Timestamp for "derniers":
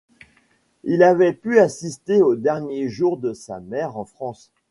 2.35-2.89